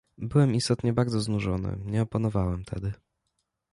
[0.17, 2.93] "Byłem istotnie bardzo znużony, nie oponowałem tedy."